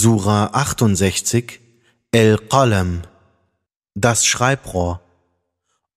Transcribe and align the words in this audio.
Sura 0.00 0.50
68 0.52 1.58
El-Qalam 2.12 3.02
Das 3.96 4.24
Schreibrohr 4.24 5.00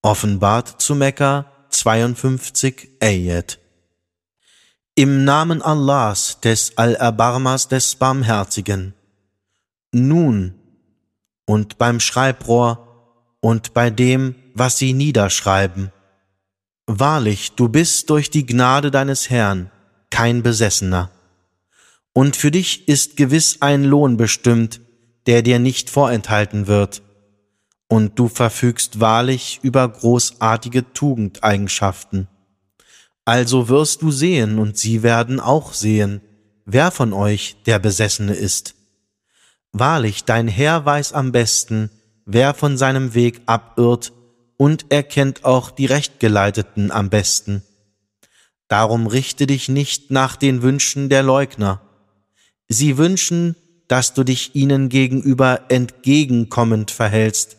Offenbart 0.02 0.82
zu 0.82 0.96
Mekka 0.96 1.46
52 1.70 2.98
Ayat 3.00 3.60
Im 4.96 5.24
Namen 5.24 5.62
Allahs, 5.62 6.40
des 6.42 6.80
Al-Abarmas, 6.80 7.68
des 7.68 7.94
Barmherzigen. 7.94 8.96
Nun 9.92 10.56
und 11.46 11.78
beim 11.78 12.00
Schreibrohr 12.00 13.36
und 13.40 13.76
bei 13.76 13.92
dem, 13.92 14.34
was 14.56 14.80
sie 14.80 14.94
niederschreiben. 14.94 15.92
Wahrlich, 16.88 17.52
du 17.52 17.70
bist 17.70 18.10
durch 18.10 18.32
die 18.32 18.48
Gnade 18.48 18.90
deines 18.90 19.30
Herrn 19.30 19.70
kein 20.10 20.42
Besessener 20.42 21.12
und 22.14 22.36
für 22.36 22.52
dich 22.52 22.88
ist 22.88 23.16
gewiss 23.18 23.58
ein 23.62 23.84
Lohn 23.84 24.18
bestimmt, 24.18 24.82
der 25.28 25.42
dir 25.42 25.60
nicht 25.60 25.90
vorenthalten 25.90 26.68
wird, 26.68 27.02
und 27.88 28.18
du 28.18 28.28
verfügst 28.28 29.00
wahrlich 29.00 29.60
über 29.64 29.88
großartige 29.88 30.94
Tugendeigenschaften. 30.94 32.28
Also 33.26 33.70
wirst 33.70 34.02
du 34.02 34.12
sehen, 34.12 34.60
und 34.60 34.78
sie 34.78 35.04
werden 35.04 35.40
auch 35.40 35.74
sehen, 35.74 36.22
wer 36.66 36.92
von 36.92 37.14
euch 37.14 37.58
der 37.66 37.80
Besessene 37.80 38.34
ist. 38.34 38.76
Wahrlich, 39.74 40.24
dein 40.26 40.48
Herr 40.48 40.86
weiß 40.86 41.14
am 41.14 41.32
besten, 41.32 41.90
wer 42.26 42.54
von 42.54 42.78
seinem 42.78 43.14
Weg 43.14 43.42
abirrt, 43.46 44.14
und 44.58 44.86
er 44.90 45.04
kennt 45.04 45.44
auch 45.44 45.72
die 45.72 45.86
Rechtgeleiteten 45.86 46.92
am 46.92 47.10
besten. 47.10 47.64
Darum 48.68 49.08
richte 49.08 49.48
dich 49.48 49.70
nicht 49.70 50.12
nach 50.12 50.36
den 50.36 50.62
Wünschen 50.62 51.10
der 51.10 51.24
Leugner, 51.24 51.82
Sie 52.74 52.98
wünschen, 52.98 53.58
dass 53.90 54.14
du 54.14 54.24
dich 54.24 54.56
ihnen 54.56 54.88
gegenüber 54.88 55.64
entgegenkommend 55.68 56.90
verhältst. 56.90 57.58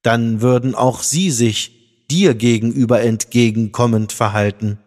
Dann 0.00 0.40
würden 0.40 0.74
auch 0.74 1.02
sie 1.02 1.30
sich 1.30 2.06
dir 2.10 2.34
gegenüber 2.34 3.02
entgegenkommend 3.02 4.10
verhalten. 4.10 4.78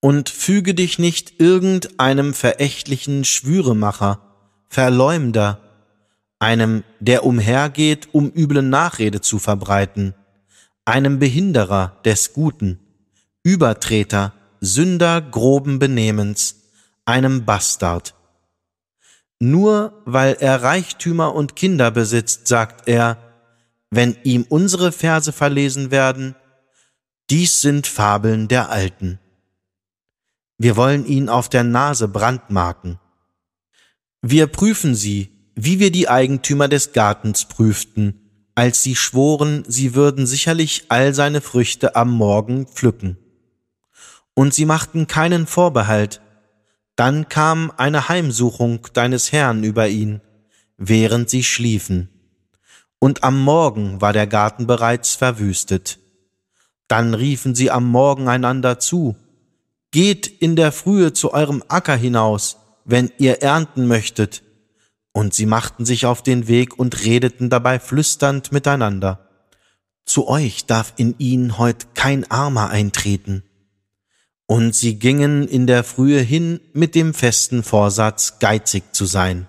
Und 0.00 0.28
füge 0.28 0.74
dich 0.74 0.98
nicht 0.98 1.40
irgendeinem 1.40 2.34
verächtlichen 2.34 3.24
Schwüremacher, 3.24 4.20
Verleumder, 4.68 5.62
einem, 6.38 6.84
der 7.00 7.24
umhergeht, 7.24 8.10
um 8.12 8.30
üble 8.30 8.60
Nachrede 8.60 9.22
zu 9.22 9.38
verbreiten, 9.38 10.12
einem 10.84 11.18
Behinderer 11.18 12.02
des 12.04 12.34
Guten, 12.34 12.80
Übertreter, 13.42 14.34
Sünder 14.60 15.22
groben 15.22 15.78
Benehmens, 15.78 16.56
einem 17.06 17.46
Bastard. 17.46 18.12
Nur 19.38 20.02
weil 20.04 20.36
er 20.40 20.62
Reichtümer 20.62 21.34
und 21.34 21.56
Kinder 21.56 21.90
besitzt, 21.90 22.46
sagt 22.46 22.88
er, 22.88 23.18
wenn 23.90 24.16
ihm 24.24 24.46
unsere 24.48 24.92
Verse 24.92 25.32
verlesen 25.32 25.90
werden, 25.90 26.34
dies 27.30 27.60
sind 27.60 27.86
Fabeln 27.86 28.48
der 28.48 28.70
Alten. 28.70 29.18
Wir 30.58 30.76
wollen 30.76 31.04
ihn 31.04 31.28
auf 31.28 31.48
der 31.48 31.64
Nase 31.64 32.08
brandmarken. 32.08 32.98
Wir 34.22 34.46
prüfen 34.46 34.94
sie, 34.94 35.30
wie 35.54 35.78
wir 35.80 35.90
die 35.90 36.08
Eigentümer 36.08 36.68
des 36.68 36.92
Gartens 36.92 37.44
prüften, 37.44 38.50
als 38.54 38.82
sie 38.82 38.96
schworen, 38.96 39.64
sie 39.68 39.94
würden 39.94 40.26
sicherlich 40.26 40.86
all 40.88 41.12
seine 41.12 41.42
Früchte 41.42 41.94
am 41.94 42.10
Morgen 42.10 42.66
pflücken. 42.66 43.18
Und 44.34 44.54
sie 44.54 44.64
machten 44.64 45.06
keinen 45.06 45.46
Vorbehalt, 45.46 46.22
dann 46.96 47.28
kam 47.28 47.72
eine 47.76 48.08
Heimsuchung 48.08 48.88
deines 48.94 49.30
Herrn 49.30 49.62
über 49.62 49.88
ihn, 49.88 50.20
während 50.78 51.30
sie 51.30 51.44
schliefen. 51.44 52.08
Und 52.98 53.22
am 53.22 53.40
Morgen 53.40 54.00
war 54.00 54.12
der 54.12 54.26
Garten 54.26 54.66
bereits 54.66 55.14
verwüstet. 55.14 55.98
Dann 56.88 57.14
riefen 57.14 57.54
sie 57.54 57.70
am 57.70 57.88
Morgen 57.88 58.28
einander 58.28 58.78
zu, 58.78 59.16
Geht 59.92 60.26
in 60.26 60.56
der 60.56 60.72
Frühe 60.72 61.12
zu 61.12 61.32
eurem 61.32 61.62
Acker 61.68 61.96
hinaus, 61.96 62.58
wenn 62.84 63.10
ihr 63.18 63.42
ernten 63.42 63.86
möchtet. 63.86 64.42
Und 65.12 65.32
sie 65.32 65.46
machten 65.46 65.86
sich 65.86 66.04
auf 66.04 66.22
den 66.22 66.48
Weg 66.48 66.78
und 66.78 67.04
redeten 67.04 67.48
dabei 67.48 67.78
flüsternd 67.78 68.52
miteinander. 68.52 69.30
Zu 70.04 70.28
euch 70.28 70.66
darf 70.66 70.92
in 70.96 71.14
ihn 71.18 71.56
heut 71.56 71.94
kein 71.94 72.30
Armer 72.30 72.68
eintreten. 72.68 73.42
Und 74.46 74.74
sie 74.74 74.98
gingen 74.98 75.48
in 75.48 75.66
der 75.66 75.82
Frühe 75.82 76.20
hin 76.20 76.60
mit 76.72 76.94
dem 76.94 77.14
festen 77.14 77.62
Vorsatz, 77.62 78.38
geizig 78.38 78.94
zu 78.94 79.04
sein. 79.04 79.48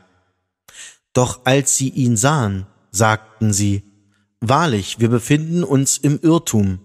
Doch 1.13 1.41
als 1.45 1.77
sie 1.77 1.89
ihn 1.89 2.17
sahen, 2.17 2.65
sagten 2.91 3.53
sie, 3.53 3.83
Wahrlich, 4.39 4.99
wir 4.99 5.09
befinden 5.09 5.63
uns 5.63 5.97
im 5.97 6.19
Irrtum. 6.21 6.79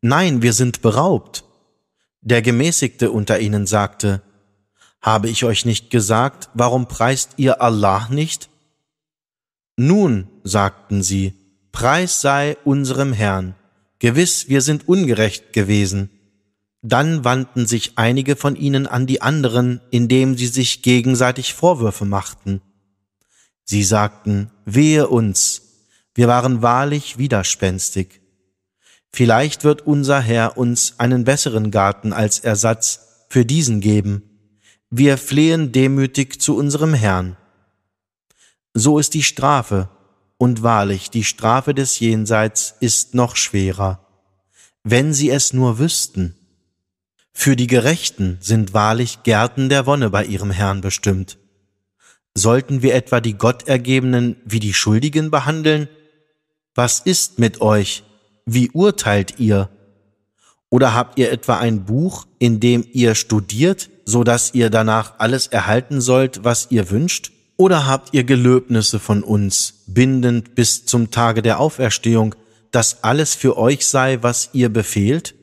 Nein, 0.00 0.42
wir 0.42 0.52
sind 0.52 0.80
beraubt. 0.82 1.44
Der 2.20 2.40
Gemäßigte 2.40 3.10
unter 3.10 3.40
ihnen 3.40 3.66
sagte, 3.66 4.22
Habe 5.00 5.28
ich 5.28 5.44
euch 5.44 5.64
nicht 5.64 5.90
gesagt, 5.90 6.50
warum 6.54 6.86
preist 6.86 7.32
ihr 7.36 7.60
Allah 7.60 8.08
nicht? 8.10 8.48
Nun, 9.76 10.28
sagten 10.44 11.02
sie, 11.02 11.34
Preis 11.72 12.20
sei 12.20 12.56
unserem 12.64 13.12
Herrn. 13.12 13.56
Gewiss, 13.98 14.48
wir 14.48 14.60
sind 14.60 14.88
ungerecht 14.88 15.52
gewesen. 15.52 16.10
Dann 16.86 17.24
wandten 17.24 17.66
sich 17.66 17.92
einige 17.96 18.36
von 18.36 18.56
ihnen 18.56 18.86
an 18.86 19.06
die 19.06 19.22
anderen, 19.22 19.80
indem 19.90 20.36
sie 20.36 20.48
sich 20.48 20.82
gegenseitig 20.82 21.54
Vorwürfe 21.54 22.04
machten. 22.04 22.60
Sie 23.64 23.82
sagten, 23.82 24.50
wehe 24.66 25.08
uns, 25.08 25.62
wir 26.14 26.28
waren 26.28 26.60
wahrlich 26.60 27.16
widerspenstig. 27.16 28.20
Vielleicht 29.10 29.64
wird 29.64 29.86
unser 29.86 30.20
Herr 30.20 30.58
uns 30.58 30.96
einen 30.98 31.24
besseren 31.24 31.70
Garten 31.70 32.12
als 32.12 32.40
Ersatz 32.40 33.26
für 33.30 33.46
diesen 33.46 33.80
geben. 33.80 34.22
Wir 34.90 35.16
flehen 35.16 35.72
demütig 35.72 36.38
zu 36.38 36.54
unserem 36.54 36.92
Herrn. 36.92 37.38
So 38.74 38.98
ist 38.98 39.14
die 39.14 39.22
Strafe, 39.22 39.88
und 40.36 40.62
wahrlich, 40.62 41.08
die 41.08 41.24
Strafe 41.24 41.72
des 41.72 41.98
Jenseits 41.98 42.74
ist 42.80 43.14
noch 43.14 43.36
schwerer. 43.36 44.06
Wenn 44.82 45.14
sie 45.14 45.30
es 45.30 45.54
nur 45.54 45.78
wüssten. 45.78 46.36
Für 47.34 47.56
die 47.56 47.66
Gerechten 47.66 48.38
sind 48.40 48.72
wahrlich 48.72 49.22
Gärten 49.24 49.68
der 49.68 49.84
Wonne 49.84 50.08
bei 50.08 50.24
ihrem 50.24 50.50
Herrn 50.50 50.80
bestimmt. 50.80 51.36
Sollten 52.34 52.80
wir 52.80 52.94
etwa 52.94 53.20
die 53.20 53.34
Gottergebenen 53.34 54.36
wie 54.44 54.60
die 54.60 54.72
Schuldigen 54.72 55.30
behandeln? 55.30 55.88
Was 56.74 57.00
ist 57.00 57.38
mit 57.38 57.60
euch? 57.60 58.04
Wie 58.46 58.70
urteilt 58.70 59.38
ihr? 59.38 59.68
Oder 60.70 60.94
habt 60.94 61.18
ihr 61.18 61.30
etwa 61.30 61.58
ein 61.58 61.84
Buch, 61.84 62.26
in 62.38 62.60
dem 62.60 62.86
ihr 62.92 63.14
studiert, 63.14 63.90
so 64.04 64.24
dass 64.24 64.54
ihr 64.54 64.70
danach 64.70 65.14
alles 65.18 65.48
erhalten 65.48 66.00
sollt, 66.00 66.44
was 66.44 66.68
ihr 66.70 66.90
wünscht? 66.90 67.32
Oder 67.56 67.86
habt 67.86 68.14
ihr 68.14 68.24
Gelöbnisse 68.24 68.98
von 68.98 69.22
uns, 69.22 69.84
bindend 69.86 70.54
bis 70.54 70.86
zum 70.86 71.10
Tage 71.10 71.42
der 71.42 71.60
Auferstehung, 71.60 72.34
dass 72.70 73.04
alles 73.04 73.34
für 73.34 73.56
euch 73.56 73.86
sei, 73.86 74.22
was 74.22 74.50
ihr 74.52 74.68
befehlt? 74.68 75.34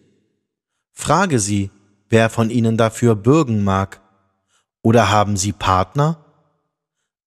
Frage 0.92 1.40
sie, 1.40 1.72
wer 2.12 2.30
von 2.30 2.50
ihnen 2.50 2.78
dafür 2.78 3.16
bürgen 3.16 3.64
mag. 3.64 4.02
Oder 4.84 5.10
haben 5.10 5.38
sie 5.38 5.54
Partner? 5.54 6.24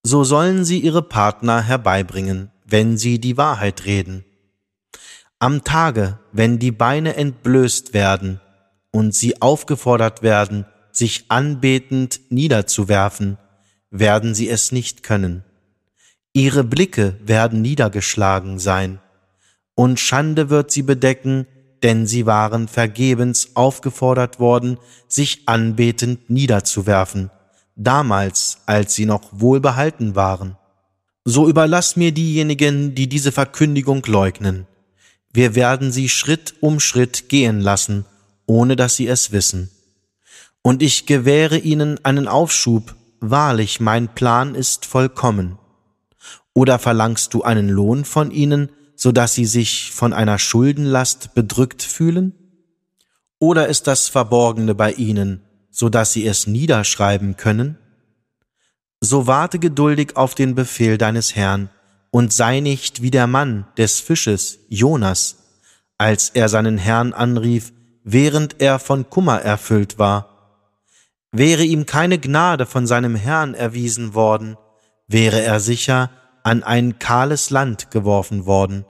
So 0.02 0.22
sollen 0.22 0.64
sie 0.64 0.78
ihre 0.78 1.02
Partner 1.02 1.62
herbeibringen, 1.62 2.50
wenn 2.64 2.96
sie 2.96 3.18
die 3.18 3.36
Wahrheit 3.36 3.86
reden. 3.86 4.24
Am 5.38 5.64
Tage, 5.64 6.18
wenn 6.32 6.58
die 6.58 6.70
Beine 6.70 7.16
entblößt 7.16 7.94
werden 7.94 8.40
und 8.90 9.14
sie 9.14 9.40
aufgefordert 9.42 10.22
werden, 10.22 10.66
sich 10.92 11.24
anbetend 11.28 12.20
niederzuwerfen, 12.30 13.38
werden 13.90 14.34
sie 14.34 14.48
es 14.48 14.72
nicht 14.72 15.02
können. 15.02 15.44
Ihre 16.32 16.64
Blicke 16.64 17.18
werden 17.24 17.62
niedergeschlagen 17.62 18.58
sein, 18.58 19.00
und 19.76 19.98
Schande 19.98 20.50
wird 20.50 20.70
sie 20.70 20.82
bedecken, 20.82 21.46
denn 21.82 22.06
sie 22.06 22.26
waren 22.26 22.68
vergebens 22.68 23.50
aufgefordert 23.54 24.40
worden, 24.40 24.78
sich 25.08 25.42
anbetend 25.46 26.30
niederzuwerfen, 26.30 27.30
damals, 27.76 28.58
als 28.66 28.94
sie 28.94 29.06
noch 29.06 29.22
wohlbehalten 29.32 30.14
waren. 30.14 30.56
So 31.24 31.48
überlass 31.48 31.96
mir 31.96 32.12
diejenigen, 32.12 32.94
die 32.94 33.08
diese 33.08 33.32
Verkündigung 33.32 34.04
leugnen. 34.06 34.66
Wir 35.32 35.54
werden 35.54 35.90
sie 35.90 36.08
Schritt 36.08 36.54
um 36.60 36.80
Schritt 36.80 37.28
gehen 37.28 37.60
lassen, 37.60 38.04
ohne 38.46 38.76
dass 38.76 38.96
sie 38.96 39.08
es 39.08 39.32
wissen. 39.32 39.70
Und 40.62 40.82
ich 40.82 41.06
gewähre 41.06 41.58
ihnen 41.58 42.02
einen 42.04 42.28
Aufschub, 42.28 42.94
wahrlich 43.20 43.80
mein 43.80 44.14
Plan 44.14 44.54
ist 44.54 44.86
vollkommen. 44.86 45.58
Oder 46.54 46.78
verlangst 46.78 47.34
du 47.34 47.42
einen 47.42 47.68
Lohn 47.68 48.04
von 48.04 48.30
ihnen, 48.30 48.70
so 48.96 49.12
dass 49.12 49.34
sie 49.34 49.46
sich 49.46 49.92
von 49.92 50.12
einer 50.12 50.38
Schuldenlast 50.38 51.34
bedrückt 51.34 51.82
fühlen? 51.82 52.32
Oder 53.38 53.68
ist 53.68 53.86
das 53.86 54.08
Verborgene 54.08 54.74
bei 54.74 54.92
ihnen, 54.92 55.42
so 55.70 55.88
dass 55.88 56.12
sie 56.12 56.26
es 56.26 56.46
niederschreiben 56.46 57.36
können? 57.36 57.78
So 59.00 59.26
warte 59.26 59.58
geduldig 59.58 60.16
auf 60.16 60.34
den 60.34 60.54
Befehl 60.54 60.96
deines 60.96 61.36
Herrn 61.36 61.68
und 62.10 62.32
sei 62.32 62.60
nicht 62.60 63.02
wie 63.02 63.10
der 63.10 63.26
Mann 63.26 63.66
des 63.76 64.00
Fisches, 64.00 64.60
Jonas, 64.68 65.36
als 65.98 66.30
er 66.30 66.48
seinen 66.48 66.78
Herrn 66.78 67.12
anrief, 67.12 67.72
während 68.04 68.60
er 68.60 68.78
von 68.78 69.10
Kummer 69.10 69.40
erfüllt 69.40 69.98
war. 69.98 70.62
Wäre 71.32 71.64
ihm 71.64 71.86
keine 71.86 72.18
Gnade 72.18 72.66
von 72.66 72.86
seinem 72.86 73.16
Herrn 73.16 73.54
erwiesen 73.54 74.14
worden, 74.14 74.56
wäre 75.08 75.42
er 75.42 75.58
sicher 75.58 76.10
an 76.44 76.62
ein 76.62 77.00
kahles 77.00 77.50
Land 77.50 77.90
geworfen 77.90 78.46
worden, 78.46 78.84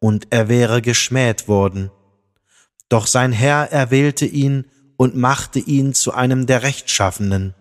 und 0.00 0.28
er 0.30 0.48
wäre 0.48 0.82
geschmäht 0.82 1.48
worden. 1.48 1.90
Doch 2.88 3.06
sein 3.06 3.32
Herr 3.32 3.72
erwählte 3.72 4.26
ihn 4.26 4.66
und 4.96 5.16
machte 5.16 5.58
ihn 5.58 5.94
zu 5.94 6.12
einem 6.12 6.46
der 6.46 6.62
Rechtschaffenen. 6.62 7.54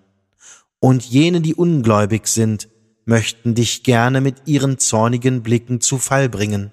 Und 0.80 1.06
jene, 1.06 1.42
die 1.42 1.56
ungläubig 1.56 2.28
sind, 2.28 2.70
möchten 3.06 3.56
dich 3.56 3.84
gerne 3.84 4.22
mit 4.22 4.44
ihren 4.46 4.78
zornigen 4.80 5.44
Blicken 5.44 5.82
zu 5.82 5.98
Fall 5.98 6.30
bringen, 6.30 6.72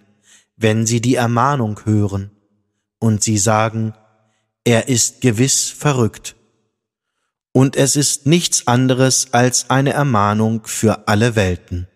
wenn 0.56 0.86
sie 0.86 1.00
die 1.00 1.14
Ermahnung 1.14 1.80
hören. 1.84 2.30
Und 2.98 3.22
sie 3.22 3.38
sagen, 3.38 3.94
er 4.64 4.88
ist 4.88 5.20
gewiss 5.20 5.70
verrückt. 5.70 6.36
Und 7.52 7.76
es 7.76 7.96
ist 7.96 8.26
nichts 8.26 8.66
anderes 8.66 9.28
als 9.32 9.70
eine 9.70 9.92
Ermahnung 9.92 10.62
für 10.64 11.06
alle 11.06 11.36
Welten. 11.36 11.86